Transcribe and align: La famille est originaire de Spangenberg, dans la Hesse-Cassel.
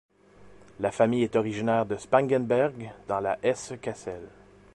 La 0.79 0.89
famille 0.89 1.21
est 1.21 1.35
originaire 1.35 1.85
de 1.85 1.95
Spangenberg, 1.95 2.91
dans 3.07 3.19
la 3.19 3.37
Hesse-Cassel. 3.43 4.29